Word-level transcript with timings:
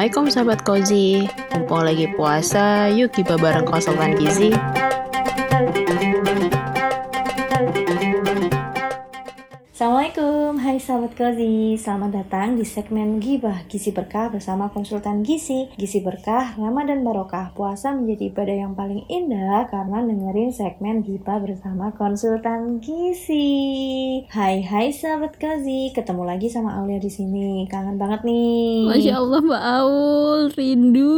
Assalamualaikum 0.00 0.32
sahabat 0.32 0.60
Kozi 0.64 1.28
Mumpung 1.52 1.84
lagi 1.84 2.08
puasa, 2.16 2.88
yuk 2.88 3.12
kita 3.12 3.36
bareng 3.36 3.68
konsultan 3.68 4.16
gizi 4.16 4.48
hai 10.60 10.76
sahabat 10.76 11.16
Kozi 11.16 11.80
Selamat 11.80 12.20
datang 12.20 12.52
di 12.52 12.68
segmen 12.68 13.16
Gibah 13.16 13.64
Gizi 13.64 13.96
Berkah 13.96 14.28
bersama 14.28 14.68
konsultan 14.68 15.24
gizi 15.24 15.72
Gizi 15.80 16.04
Berkah, 16.04 16.52
Ramadan 16.60 17.00
Barokah. 17.00 17.56
Puasa 17.56 17.96
menjadi 17.96 18.28
ibadah 18.28 18.56
yang 18.68 18.72
paling 18.76 19.08
indah 19.08 19.64
Karena 19.72 20.04
dengerin 20.04 20.52
segmen 20.52 21.00
Gibah 21.00 21.40
bersama 21.40 21.96
konsultan 21.96 22.76
gizi. 22.76 24.20
Hai 24.28 24.60
hai 24.60 24.92
sahabat 24.92 25.40
Kozi 25.40 25.96
Ketemu 25.96 26.28
lagi 26.28 26.52
sama 26.52 26.76
Aulia 26.76 27.00
di 27.00 27.08
sini. 27.08 27.64
Kangen 27.64 27.96
banget 27.96 28.20
nih. 28.28 28.84
Masya 28.84 29.16
Allah 29.16 29.40
Mbak 29.40 29.64
Aul, 29.64 30.40
rindu 30.60 31.16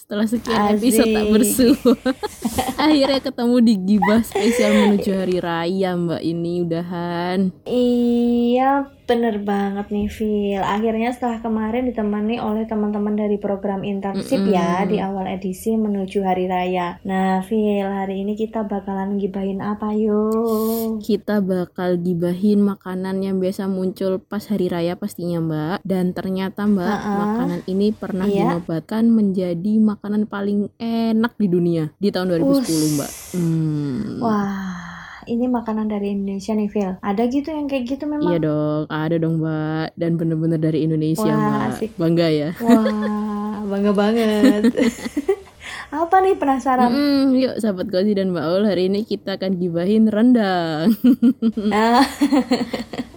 setelah 0.00 0.24
sekian 0.24 0.56
Asik. 0.56 0.80
episode 0.80 1.12
tak 1.12 1.26
bersua 1.28 1.92
akhirnya 2.88 3.20
ketemu 3.20 3.56
di 3.60 3.74
gibah 3.84 4.20
spesial 4.24 4.72
menuju 4.72 5.10
hari 5.12 5.36
raya 5.36 5.90
mbak 5.92 6.22
ini 6.24 6.64
udahan. 6.64 7.52
Iya 7.68 8.88
bener 9.10 9.42
banget 9.42 9.90
nih 9.90 10.06
Phil 10.06 10.62
Akhirnya 10.62 11.10
setelah 11.10 11.42
kemarin 11.42 11.90
ditemani 11.90 12.38
oleh 12.38 12.62
teman-teman 12.62 13.18
dari 13.18 13.42
program 13.42 13.82
internship 13.82 14.46
ya 14.46 14.86
Di 14.86 15.02
awal 15.02 15.26
edisi 15.26 15.74
menuju 15.74 16.22
hari 16.22 16.46
raya 16.46 17.02
Nah 17.02 17.42
Phil 17.42 17.82
hari 17.82 18.22
ini 18.22 18.38
kita 18.38 18.62
bakalan 18.62 19.18
gibahin 19.18 19.58
apa 19.58 19.90
yuk 19.98 21.02
kita 21.02 21.42
bakal 21.42 21.98
gibahin 21.98 22.62
makanan 22.62 23.18
yang 23.18 23.42
biasa 23.42 23.66
muncul 23.66 24.22
pas 24.22 24.46
hari 24.46 24.70
raya 24.70 24.94
pastinya 24.94 25.42
mbak 25.42 25.78
dan 25.82 26.14
ternyata 26.14 26.70
mbak 26.70 26.86
Ha-ha. 26.86 27.18
makanan 27.18 27.60
ini 27.66 27.90
pernah 27.90 28.28
Iya. 28.30 28.54
dinobatkan 28.54 29.10
menjadi 29.10 29.72
makanan 29.82 30.30
paling 30.30 30.70
enak 30.78 31.34
di 31.34 31.46
dunia 31.50 31.90
di 31.98 32.14
tahun 32.14 32.38
2010 32.38 32.46
Us. 32.46 32.68
mbak 32.94 33.10
hmm. 33.34 34.22
Wah 34.22 34.69
ini 35.26 35.50
makanan 35.50 35.90
dari 35.90 36.14
Indonesia 36.14 36.52
nih 36.56 36.68
Phil. 36.70 36.92
Ada 37.00 37.22
gitu 37.28 37.48
yang 37.52 37.66
kayak 37.66 37.84
gitu 37.90 38.04
memang? 38.08 38.30
Iya 38.30 38.38
dong, 38.40 38.82
ada 38.88 39.16
dong 39.18 39.42
mbak. 39.42 39.92
Dan 39.98 40.16
bener-bener 40.16 40.60
dari 40.60 40.86
Indonesia 40.86 41.28
Wah, 41.28 41.36
mbak. 41.36 41.68
asik. 41.76 41.90
Bangga 41.98 42.26
ya. 42.30 42.50
Wah 42.62 43.60
bangga 43.70 43.92
banget. 43.92 44.62
Apa 45.90 46.22
nih 46.22 46.38
penasaran? 46.38 46.86
Mm, 46.86 47.34
Yuk 47.34 47.54
sahabat 47.58 47.90
Gozi 47.90 48.14
dan 48.14 48.30
Mbak 48.30 48.44
Aul 48.46 48.62
Hari 48.62 48.86
ini 48.86 49.02
kita 49.02 49.34
akan 49.34 49.58
gibahin 49.58 50.06
rendang. 50.06 50.94
Ah. 51.74 52.06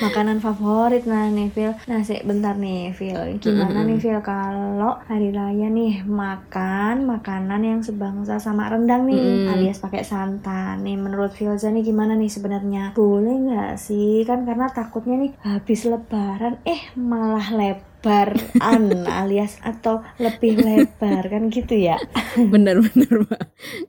Makanan 0.00 0.40
favorit. 0.40 1.04
Nah 1.04 1.28
nih 1.28 1.52
Phil. 1.52 1.72
Nah 1.86 2.00
sih 2.00 2.24
bentar 2.24 2.56
nih 2.56 2.96
Phil. 2.96 3.36
Gimana 3.36 3.84
nih 3.84 4.00
Phil 4.00 4.20
kalau 4.24 4.96
hari 5.04 5.28
raya 5.28 5.68
nih 5.68 6.02
Makan 6.08 7.04
makanan 7.04 7.60
yang 7.60 7.80
sebangsa 7.84 8.40
sama 8.40 8.72
rendang 8.72 9.04
nih 9.04 9.20
Mm-mm. 9.20 9.52
Alias 9.52 9.78
pakai 9.84 10.02
santan. 10.02 10.80
Nih 10.80 10.96
menurut 10.96 11.36
Filza 11.36 11.68
nih 11.68 11.84
gimana 11.84 12.16
nih 12.16 12.32
sebenarnya? 12.32 12.96
Boleh 12.96 13.36
nggak 13.44 13.74
sih? 13.76 14.24
Kan 14.24 14.48
karena 14.48 14.72
takutnya 14.72 15.20
nih 15.20 15.32
habis 15.44 15.84
lebaran 15.84 16.56
Eh 16.64 16.80
malah 16.96 17.52
lebaran 18.00 19.04
alias 19.20 19.60
atau 19.60 20.00
lebih 20.16 20.56
lebar 20.56 21.28
kan 21.28 21.52
gitu 21.52 21.76
ya 21.76 22.00
Bener-bener 22.52 23.26
mbak 23.26 23.42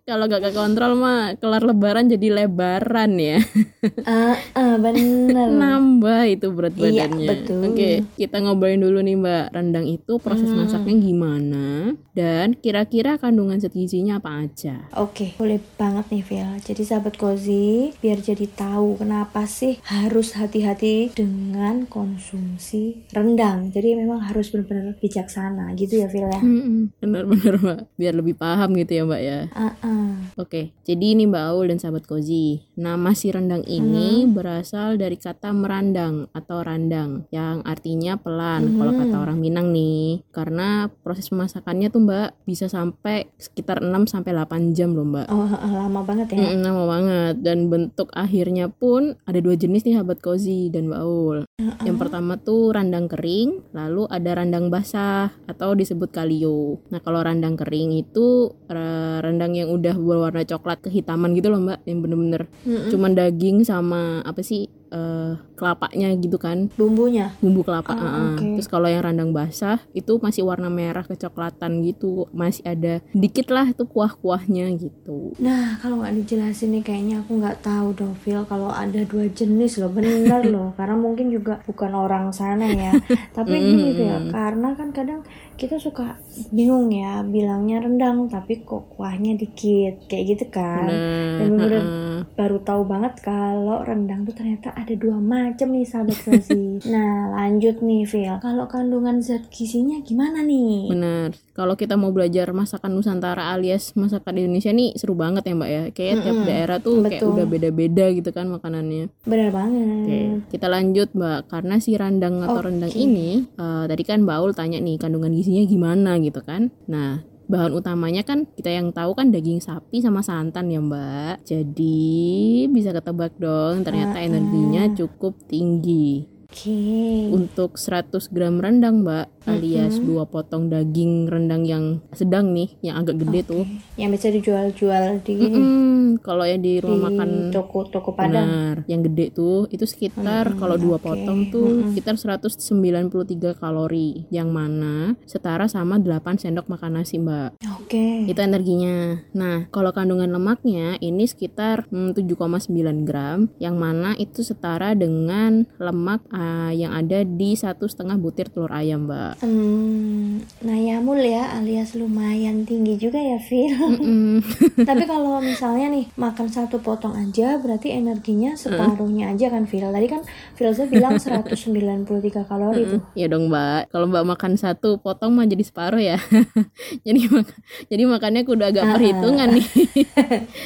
Kalau 0.04 0.26
gak 0.26 0.44
kekontrol 0.44 0.98
mah 0.98 1.38
Kelar 1.38 1.64
lebaran 1.64 2.09
jadi 2.09 2.44
lebaran 2.44 3.16
ya 3.16 3.39
Ah, 4.04 4.36
ah, 4.54 4.76
bener 4.76 5.48
Nambah 5.48 6.28
itu 6.28 6.52
berat 6.52 6.73
Iya, 6.73 7.08
badannya 7.08 7.28
betul. 7.30 7.62
Oke 7.72 7.89
kita 8.14 8.38
ngobrolin 8.38 8.82
dulu 8.82 9.00
nih 9.00 9.16
mbak 9.16 9.45
Rendang 9.52 9.88
itu 9.88 10.20
proses 10.20 10.44
Hmm. 10.44 10.66
masaknya 10.66 10.95
gimana 10.98 11.95
Dan 12.12 12.58
kira-kira 12.58 13.16
kandungan 13.16 13.56
zat 13.56 13.72
gizinya 13.72 14.20
apa 14.20 14.44
aja 14.44 14.92
Oke, 14.94 15.32
boleh 15.38 15.61
banget 15.77 16.11
nih 16.11 16.23
Phil. 16.26 16.50
Jadi 16.60 16.83
sahabat 16.83 17.16
Kozi, 17.16 17.95
biar 17.95 18.20
jadi 18.20 18.44
tahu 18.50 19.00
kenapa 19.00 19.45
sih 19.45 19.80
harus 19.86 20.36
hati-hati 20.36 21.14
dengan 21.14 21.86
konsumsi 21.86 23.08
rendang. 23.10 23.71
Jadi 23.71 24.01
memang 24.02 24.20
harus 24.20 24.50
benar-benar 24.50 24.98
bijaksana 24.98 25.72
gitu 25.76 26.02
ya 26.02 26.08
Phil 26.08 26.26
ya. 26.26 26.42
Mm-mm, 26.42 26.98
Bener-bener 26.98 27.56
mbak 27.56 27.80
Biar 27.94 28.14
lebih 28.14 28.34
paham 28.34 28.73
gitu 28.73 28.92
ya 28.92 29.04
mbak 29.04 29.22
ya 29.22 29.39
Ah, 29.52 29.73
ah. 29.80 30.10
Oke, 30.36 30.72
jadi 30.82 31.14
ini 31.14 31.28
Mbak 31.28 31.44
Aul 31.45 31.66
dan 31.67 31.78
sahabat 31.78 32.08
Kozi. 32.08 32.64
Nama 32.73 33.12
si 33.12 33.30
rendang 33.30 33.62
ini 33.64 34.23
Hmm. 34.23 34.32
berasal 34.32 34.95
dari 34.95 35.16
kata 35.16 35.52
merandang 35.52 36.32
atau 36.32 36.64
randang 36.64 37.28
yang 37.30 37.60
artinya 37.62 38.16
pelan 38.16 38.73
kalau 38.73 38.92
Hmm. 38.92 39.02
kata 39.02 39.16
orang 39.17 39.38
Minang 39.38 39.70
nih. 39.70 40.23
Karena 40.32 40.88
proses 40.88 41.28
pemasakannya 41.28 41.89
tuh 41.89 42.02
Mbak 42.02 42.30
bisa 42.45 42.66
sampai 42.66 43.28
sekitar 43.36 43.83
6 43.83 44.08
sampai 44.08 44.32
8 44.32 44.72
jam 44.72 44.95
loh 44.95 45.04
Mbak. 45.04 45.28
Oh, 45.28 45.45
lama 45.68 46.00
banget 46.02 46.32
ya. 46.32 46.48
Mm, 46.48 46.64
lama 46.64 46.83
banget 46.88 47.36
dan 47.42 47.58
bentuk 47.68 48.08
akhirnya 48.14 48.72
pun 48.72 49.20
ada 49.26 49.38
dua 49.38 49.54
jenis 49.54 49.83
nih 49.83 49.94
sahabat 49.94 50.20
Kozi 50.20 50.72
dan 50.72 50.88
Mbak 50.88 51.02
Aul. 51.02 51.38
Yang 51.83 51.98
pertama 52.00 52.38
tuh 52.38 52.72
randang 52.72 53.06
kering, 53.06 53.73
lalu 53.73 53.90
ada 54.07 54.39
randang 54.39 54.71
basah 54.71 55.31
atau 55.47 55.75
disebut 55.75 56.09
kalio. 56.11 56.79
Nah, 56.91 56.99
kalau 57.03 57.19
randang 57.21 57.59
kering 57.59 57.91
itu 57.95 58.52
eh, 58.71 59.17
rendang 59.19 59.53
yang 59.55 59.69
udah 59.71 59.95
berwarna 59.95 60.43
coklat 60.47 60.79
kehitaman 60.85 61.35
gitu 61.35 61.52
loh, 61.52 61.59
Mbak, 61.61 61.79
yang 61.87 61.99
bener-bener 61.99 62.43
Mm-mm. 62.63 62.89
cuman 62.89 63.11
daging 63.13 63.67
sama 63.67 64.23
apa 64.23 64.41
sih 64.41 64.67
eh, 64.91 65.33
kelapanya 65.55 66.11
gitu 66.19 66.35
kan, 66.41 66.67
Bumbunya. 66.75 67.31
bumbu 67.39 67.63
kelapa. 67.63 67.93
Ah, 67.93 68.02
ah, 68.02 68.05
ah. 68.05 68.23
oke. 68.35 68.45
Terus 68.59 68.67
kalau 68.67 68.87
yang 68.91 69.05
randang 69.05 69.31
basah 69.31 69.79
itu 69.95 70.17
masih 70.19 70.43
warna 70.43 70.67
merah 70.67 71.05
kecoklatan 71.05 71.81
gitu, 71.85 72.27
masih 72.35 72.65
ada 72.67 72.99
dikit 73.15 73.47
lah 73.53 73.69
itu 73.69 73.87
kuah-kuahnya 73.87 74.73
gitu. 74.75 75.37
Nah, 75.39 75.79
kalau 75.79 76.02
nggak 76.03 76.17
dijelasin 76.25 76.75
nih 76.75 76.83
kayaknya 76.83 77.15
aku 77.23 77.39
nggak 77.39 77.61
tahu 77.63 77.93
dong 77.95 78.13
Phil 78.19 78.43
kalau 78.49 78.73
ada 78.73 79.02
dua 79.05 79.29
jenis 79.31 79.79
loh, 79.79 79.91
bener 79.93 80.43
loh. 80.49 80.73
Karena 80.79 80.97
mungkin 80.97 81.29
juga 81.29 81.63
bukan 81.63 81.91
orang 81.93 82.33
sana 82.35 82.67
ya. 82.67 82.91
Tapi 83.37 83.53
gini 83.55 83.95
Phil, 83.95 84.33
karena 84.33 84.73
kan 84.75 84.89
kadang 84.91 85.21
kita 85.55 85.77
suka 85.77 86.17
bingung 86.49 86.89
ya 86.89 87.21
bilangnya 87.21 87.85
rendang 87.85 88.25
tapi 88.33 88.65
kok 88.65 88.97
kuahnya 88.97 89.37
dikit 89.37 90.09
kayak 90.09 90.25
gitu 90.33 90.45
kan. 90.49 90.89
Nah, 90.89 91.37
Dan 91.37 91.47
bener-bener 91.53 91.77
ah, 91.77 91.85
ah. 91.85 92.19
baru 92.33 92.58
tahu 92.65 92.81
banget 92.89 93.21
kalau 93.21 93.85
rendang 93.85 94.25
tuh 94.25 94.33
ternyata 94.33 94.73
ada 94.81 94.93
dua 94.97 95.21
macam 95.21 95.69
nih 95.69 95.86
sahabat 95.86 96.17
gizi. 96.17 96.81
nah, 96.93 97.37
lanjut 97.37 97.80
nih 97.86 98.03
Phil. 98.09 98.36
Kalau 98.42 98.65
kandungan 98.65 99.21
zat 99.21 99.47
gizinya 99.53 100.02
gimana 100.02 100.42
nih? 100.42 100.89
Bener. 100.89 101.30
Kalau 101.53 101.77
kita 101.77 101.93
mau 101.95 102.09
belajar 102.09 102.49
masakan 102.52 102.97
Nusantara 102.97 103.53
alias 103.53 103.93
masakan 103.93 104.41
Indonesia 104.41 104.73
nih 104.73 104.97
seru 104.97 105.14
banget 105.14 105.45
ya 105.45 105.53
Mbak 105.53 105.70
ya. 105.70 105.83
Kayak 105.93 106.15
tiap 106.25 106.36
Mm-mm. 106.36 106.49
daerah 106.49 106.77
tuh 106.81 106.95
kayak 107.05 107.21
Betul. 107.21 107.33
udah 107.37 107.45
beda-beda 107.45 108.05
gitu 108.11 108.30
kan 108.33 108.45
makanannya. 108.49 109.05
Bener 109.23 109.49
Oke, 109.52 109.55
banget. 109.55 110.37
kita 110.49 110.67
lanjut 110.67 111.09
Mbak. 111.14 111.39
Karena 111.47 111.75
si 111.77 111.91
randang 111.93 112.41
atau 112.41 112.59
Oke. 112.59 112.67
rendang 112.73 112.93
ini, 112.97 113.45
eh, 113.45 113.83
tadi 113.86 114.03
kan 114.03 114.25
Mbak 114.25 114.36
Aul 114.41 114.52
tanya 114.58 114.81
nih 114.81 114.97
kandungan 114.97 115.31
gizinya 115.31 115.64
gimana 115.70 116.17
gitu 116.17 116.41
kan. 116.41 116.73
Nah, 116.89 117.21
bahan 117.52 117.76
utamanya 117.76 118.23
kan 118.23 118.48
kita 118.48 118.72
yang 118.72 118.95
tahu 118.95 119.12
kan 119.12 119.28
daging 119.28 119.60
sapi 119.60 120.00
sama 120.00 120.23
santan 120.23 120.72
ya 120.72 120.80
Mbak. 120.80 121.44
Jadi 121.44 122.66
bisa 122.72 122.95
ketebak 122.95 123.36
dong 123.36 123.84
ternyata 123.84 124.23
energinya 124.23 124.88
cukup 124.95 125.36
tinggi. 125.52 126.32
Oke. 126.52 127.32
Untuk 127.32 127.80
100 127.80 128.28
gram 128.28 128.60
rendang 128.60 129.07
Mbak, 129.07 129.48
alias 129.48 129.95
dua 130.04 130.28
potong 130.28 130.68
daging 130.68 131.31
rendang 131.31 131.63
yang 131.63 132.04
sedang 132.12 132.51
nih, 132.51 132.75
yang 132.84 133.00
agak 133.00 133.24
gede 133.24 133.48
tuh. 133.48 133.63
Yang 133.95 134.10
bisa 134.19 134.28
dijual-jual 134.36 135.24
di 135.24 135.34
Mm-mm, 135.39 136.19
kalau 136.19 136.44
yang 136.44 136.60
di 136.60 136.72
di 136.72 136.84
rumah 136.84 137.07
makan 137.07 137.56
toko-toko 137.56 138.12
Padang. 138.16 138.48
benar, 138.48 138.75
yang 138.88 139.00
gede 139.04 139.31
tuh 139.31 139.68
itu 139.72 139.88
sekitar 139.88 140.51
Mm-mm, 140.51 140.60
kalau 140.60 140.75
dua 140.75 141.00
oke. 141.00 141.07
potong 141.07 141.48
tuh 141.51 141.88
sekitar 141.95 142.19
193 142.19 143.56
kalori, 143.56 144.27
yang 144.27 144.51
mana 144.51 145.15
setara 145.24 145.71
sama 145.71 146.04
8 146.04 146.36
sendok 146.36 146.68
makan 146.68 147.00
nasi 147.00 147.15
Mbak. 147.15 147.63
Oke. 147.80 148.27
Itu 148.27 148.39
energinya. 148.44 149.24
Nah, 149.31 149.71
kalau 149.71 149.95
kandungan 149.95 150.27
lemaknya 150.27 151.00
ini 151.00 151.24
sekitar 151.24 151.88
mm, 151.88 152.12
7,9 152.19 153.07
gram, 153.07 153.47
yang 153.56 153.80
mana 153.80 154.19
itu 154.19 154.44
setara 154.44 154.92
dengan 154.95 155.63
lemak 155.80 156.27
ah, 156.41 156.71
yang 156.73 156.89
ada 156.91 157.21
di 157.21 157.53
satu 157.53 157.85
setengah 157.85 158.17
butir 158.17 158.49
telur 158.49 158.73
ayam, 158.73 159.05
Mbak. 159.05 159.45
Hmm, 159.45 160.41
nayamul 160.65 161.21
ya 161.21 161.53
alias 161.53 161.93
lumayan 161.93 162.65
tinggi 162.65 162.97
juga 162.97 163.21
ya 163.21 163.38
Phil. 163.38 163.77
Mm-mm. 163.77 164.41
Tapi 164.89 165.03
kalau 165.05 165.38
misalnya 165.38 165.93
nih 165.93 166.09
makan 166.17 166.49
satu 166.49 166.81
potong 166.81 167.13
aja 167.13 167.61
berarti 167.61 167.93
energinya 167.93 168.57
separuhnya 168.57 169.29
aja 169.29 169.53
kan 169.53 169.69
Phil. 169.69 169.85
Tadi 169.85 170.07
kan 170.09 170.21
Filza 170.57 170.89
bilang 170.89 171.21
193 171.21 172.07
kalori 172.44 172.83
tuh. 172.87 173.01
ya 173.13 173.29
dong, 173.29 173.47
Mbak. 173.47 173.94
Kalau 173.94 174.05
Mbak 174.09 174.25
makan 174.27 174.53
satu 174.57 174.97
potong 174.97 175.37
mah 175.37 175.45
jadi 175.45 175.61
separuh 175.61 176.01
ya. 176.01 176.17
jadi 177.07 177.21
mak- 177.29 177.57
jadi 177.87 178.03
makannya 178.07 178.41
kudu 178.41 178.63
agak 178.63 178.85
perhitungan 178.89 179.49
nih 179.53 179.67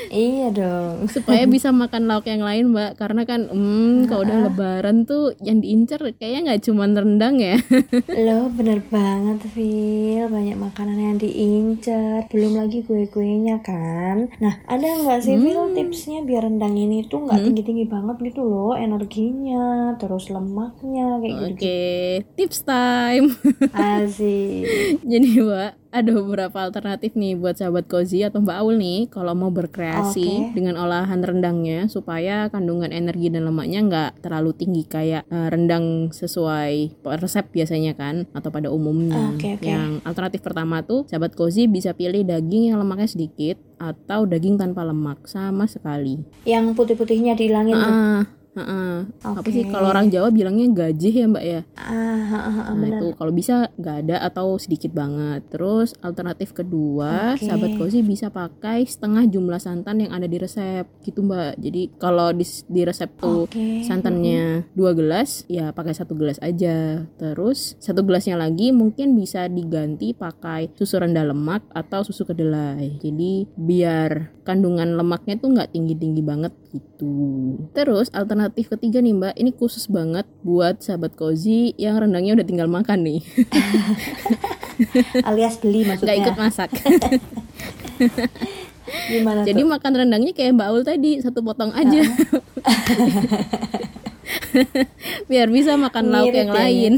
iya 0.09 0.47
dong. 0.49 1.09
supaya 1.09 1.43
bisa 1.45 1.69
makan 1.71 2.05
lauk 2.05 2.25
yang 2.25 2.41
lain, 2.41 2.71
Mbak. 2.71 2.91
Karena 2.95 3.25
kan 3.25 3.49
hmm 3.49 4.07
kalau 4.07 4.21
udah 4.23 4.37
lebaran 4.45 5.03
tuh 5.03 5.33
yang 5.41 5.59
diincer 5.65 5.97
kayaknya 6.13 6.53
nggak 6.53 6.61
cuma 6.63 6.85
rendang 6.85 7.41
ya. 7.41 7.57
Loh 8.25 8.53
bener 8.53 8.85
banget 8.85 9.41
Phil 9.49 10.29
Banyak 10.29 10.53
makanan 10.55 10.97
yang 11.01 11.17
diincar 11.17 12.29
Belum 12.29 12.53
lagi 12.53 12.85
kue-kuenya 12.85 13.59
kan. 13.59 14.29
Nah 14.37 14.61
ada 14.69 14.85
nggak 14.85 15.19
sih 15.19 15.33
Phil 15.35 15.57
Hmm. 15.57 15.73
tipsnya 15.73 16.21
Biar 16.21 16.45
rendang 16.45 16.77
ini 16.77 17.09
tuh 17.09 17.25
nggak 17.25 17.41
tinggi-tinggi 17.41 17.89
banget 17.89 18.21
gitu 18.23 18.45
loh? 18.45 18.77
Energinya 18.77 19.65
Terus 19.97 20.29
lemaknya 20.29 21.17
Kayak 21.17 21.33
gitu 21.33 21.45
oke 21.57 21.81
tips 22.35 22.59
time. 22.61 23.27
Asik. 23.73 25.01
Jadi 25.01 25.27
mbak 25.41 25.71
ada 25.95 26.11
beberapa 26.11 26.57
alternatif 26.59 27.15
nih 27.15 27.39
buat 27.39 27.55
sahabat 27.55 27.87
cozy 27.87 28.27
atau 28.27 28.43
mbak 28.43 28.59
Aul 28.59 28.75
nih 28.75 29.07
kalau 29.07 29.31
mau 29.31 29.47
berkreasi 29.47 30.51
Oke. 30.51 30.59
dengan 30.59 30.75
olahan 30.75 31.23
rendangnya 31.23 31.87
supaya 31.87 32.51
kandungan 32.51 32.91
energi 32.91 33.31
dan 33.31 33.47
lemaknya 33.47 33.79
nggak 33.87 34.11
terlalu 34.19 34.51
tinggi 34.51 34.83
kayak 34.83 35.23
eh, 35.31 35.47
rendang 35.47 36.11
sesuai 36.11 36.99
resep 37.23 37.47
biasanya 37.55 37.95
kan 37.95 38.27
atau 38.35 38.51
pada 38.51 38.67
umumnya. 38.67 39.31
Oke, 39.31 39.55
oke. 39.55 39.63
Yang 39.63 40.03
alternatif 40.03 40.43
pertama 40.43 40.83
tuh 40.83 41.07
sahabat 41.07 41.31
cozy 41.31 41.71
bisa 41.71 41.95
pilih 41.95 42.27
daging 42.27 42.75
yang 42.75 42.77
lemaknya 42.83 43.07
sedikit 43.07 43.55
atau 43.79 44.27
daging 44.27 44.59
tanpa 44.59 44.83
lemak 44.83 45.23
sama 45.31 45.63
sekali. 45.71 46.19
Yang 46.43 46.75
putih-putihnya 46.75 47.39
dihilangin 47.39 47.75
tuh 47.79 47.95
Ah, 48.55 49.03
ah. 49.19 49.35
Apa 49.35 49.51
sih 49.51 49.67
kalau 49.67 49.91
orang 49.91 50.07
Jawa 50.07 50.31
bilangnya 50.31 50.71
gajih 50.71 51.11
ya 51.11 51.25
mbak 51.27 51.43
ya? 51.43 51.61
Ah, 51.75 51.91
ah, 51.91 52.39
ah, 52.39 52.59
ah, 52.71 52.75
Nah 52.79 52.87
itu 52.87 53.11
kalau 53.19 53.35
bisa 53.35 53.67
nggak 53.75 53.95
ada 54.07 54.15
atau 54.23 54.55
sedikit 54.55 54.95
banget. 54.95 55.43
Terus 55.51 55.91
alternatif 55.99 56.55
kedua, 56.55 57.35
Oke. 57.35 57.43
sahabat 57.43 57.75
cozy 57.75 57.99
bisa 57.99 58.31
pakai 58.31 58.87
setengah 58.87 59.27
jumlah 59.27 59.59
santan 59.59 60.07
yang 60.07 60.15
ada 60.15 60.23
di 60.23 60.39
resep 60.39 60.87
gitu 61.03 61.27
mbak. 61.27 61.59
Jadi 61.59 61.99
kalau 61.99 62.31
di, 62.31 62.47
di 62.71 62.81
resep 62.87 63.11
tuh 63.19 63.51
Oke 63.51 63.83
santannya 63.83 64.71
dua 64.71 64.95
gelas, 64.95 65.43
ya 65.51 65.75
pakai 65.75 65.91
satu 65.91 66.15
gelas 66.15 66.39
aja. 66.39 67.03
Terus 67.19 67.75
satu 67.83 68.07
gelasnya 68.07 68.39
lagi 68.39 68.71
mungkin 68.71 69.19
bisa 69.19 69.51
diganti 69.51 70.15
pakai 70.15 70.71
susu 70.79 71.03
rendah 71.03 71.27
lemak 71.27 71.67
atau 71.75 72.07
susu 72.07 72.23
kedelai. 72.23 73.03
Jadi 73.03 73.51
biar 73.59 74.31
kandungan 74.47 74.95
lemaknya 74.95 75.35
tuh 75.35 75.51
nggak 75.51 75.75
tinggi 75.75 75.99
tinggi 75.99 76.23
banget 76.23 76.55
gitu. 76.71 77.59
Terus 77.75 78.07
alternatif 78.15 78.44
ketiga 78.53 79.01
nih 79.01 79.13
mbak, 79.17 79.33
ini 79.39 79.49
khusus 79.55 79.89
banget 79.89 80.29
buat 80.45 80.83
sahabat 80.83 81.17
cozy 81.17 81.73
yang 81.81 81.97
rendangnya 81.97 82.37
udah 82.37 82.45
tinggal 82.45 82.69
makan 82.69 83.01
nih, 83.01 83.19
Alias 85.29 85.57
beli 85.63 85.87
nggak 85.87 86.03
maksudnya 86.03 86.15
ikut 86.19 86.37
masak. 86.37 86.69
Gimana 88.85 89.41
Jadi 89.41 89.61
tuh? 89.65 89.69
makan 89.69 89.93
rendangnya 89.97 90.31
kayak 90.33 90.53
Mbak 90.53 90.67
Aul 90.69 90.83
tadi, 90.85 91.17
satu 91.21 91.41
potong 91.41 91.73
aja. 91.73 92.01
Biar 95.29 95.49
bisa 95.51 95.75
makan 95.75 96.09
lauk 96.09 96.31
Ngirit 96.31 96.39
yang 96.39 96.49
ya, 96.49 96.55
lain. 96.55 96.93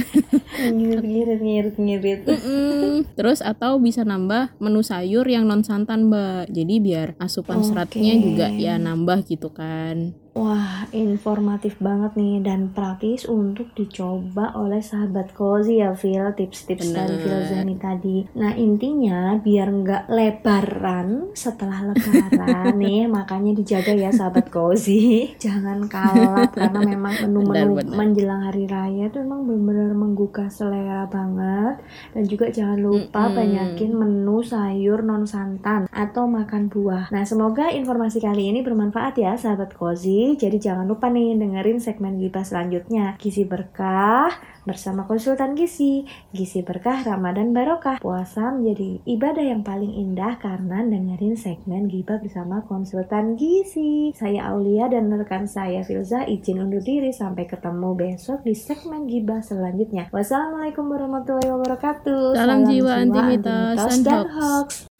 Ngirit, 0.57 1.03
ngirit, 1.03 1.41
ngirit, 1.41 1.75
ngirit 1.75 2.19
Mm, 2.27 2.97
Terus 3.17 3.39
atau 3.43 3.79
bisa 3.81 4.03
nambah 4.03 4.55
menu 4.59 4.83
sayur 4.83 5.25
yang 5.27 5.47
non 5.47 5.63
santan, 5.63 6.11
Mbak. 6.11 6.51
Jadi 6.53 6.75
biar 6.83 7.07
asupan 7.17 7.63
Oke. 7.63 7.67
seratnya 7.71 8.13
juga 8.19 8.47
ya 8.51 8.75
nambah 8.79 9.23
gitu 9.27 9.49
kan. 9.51 10.13
Wah, 10.37 10.85
informatif 10.93 11.81
banget 11.81 12.13
nih 12.13 12.45
dan 12.45 12.69
praktis 12.69 13.25
untuk 13.25 13.73
dicoba 13.73 14.53
oleh 14.53 14.85
sahabat 14.85 15.33
cozy 15.33 15.81
ya, 15.81 15.97
Phil. 15.97 16.29
Tips-tips 16.37 16.93
dari. 16.93 17.17
Phil 17.17 17.41
Zani 17.49 17.73
tadi. 17.81 18.21
Nah, 18.37 18.53
intinya 18.53 19.41
biar 19.41 19.65
nggak 19.65 20.03
lebaran 20.13 21.33
setelah 21.33 21.89
lebaran 21.89 22.77
nih, 22.85 23.09
makanya 23.09 23.57
dijaga 23.57 23.97
ya 23.97 24.13
sahabat 24.13 24.53
cozy. 24.53 25.25
Jangan 25.43 25.89
kalap 25.89 26.53
karena 26.53 26.85
memang 26.85 27.17
menu-menu 27.25 27.81
menjelang 27.97 28.45
hari 28.45 28.69
raya 28.69 29.09
itu 29.09 29.17
memang 29.25 29.41
benar-benar 29.49 29.93
menggugah 29.97 30.49
selera 30.53 31.09
banget. 31.09 31.81
Dan 32.13 32.23
juga 32.29 32.53
jangan 32.53 32.77
lupa 32.77 33.25
Mm-mm. 33.25 33.37
banyakin 33.41 33.91
menu 33.95 34.45
sayur 34.45 35.01
non 35.01 35.25
santan 35.25 35.89
atau 35.89 36.29
makan 36.29 36.69
buah. 36.69 37.09
Nah, 37.09 37.25
semoga 37.25 37.73
informasi 37.73 38.21
kali 38.21 38.53
ini 38.53 38.61
bermanfaat 38.61 39.17
ya 39.17 39.33
sahabat 39.33 39.73
Kozi. 39.73 40.26
Jadi 40.35 40.59
jangan 40.59 40.83
lupa 40.83 41.07
nih 41.07 41.39
dengerin 41.39 41.79
segmen 41.79 42.19
Gibah 42.19 42.43
selanjutnya. 42.43 43.15
Gizi 43.15 43.47
Berkah 43.47 44.27
bersama 44.67 45.07
konsultan 45.07 45.55
gizi. 45.55 46.03
Gizi 46.35 46.67
Berkah 46.67 47.07
Ramadan 47.07 47.55
Barokah. 47.55 48.03
Puasa 48.03 48.51
menjadi 48.51 48.99
ibadah 49.07 49.45
yang 49.47 49.63
paling 49.63 49.95
indah 49.95 50.35
karena 50.43 50.83
dengerin 50.83 51.39
segmen 51.39 51.87
Gibah 51.87 52.19
bersama 52.19 52.67
konsultan 52.67 53.39
gizi. 53.39 54.11
Saya 54.11 54.51
Aulia 54.51 54.91
dan 54.91 55.07
rekan 55.07 55.47
saya 55.47 55.87
Filza 55.87 56.27
izin 56.27 56.59
undur 56.59 56.83
diri 56.83 57.15
sampai 57.15 57.47
ketemu 57.47 57.95
besok 57.95 58.43
di 58.43 58.51
segmen 58.51 59.07
Gibah 59.07 59.39
selanjutnya. 59.39 60.11
Wassalamualaikum 60.11 60.83
warahmatullahi 60.91 61.47
wabarakatuh. 61.55 62.35
Salam 62.35 62.67
jiwa 62.67 62.91
anti 62.91 63.21
mitos 63.23 63.77
mitos 63.77 63.93
and 63.93 64.05
dan 64.05 64.27
hoax. 64.33 64.96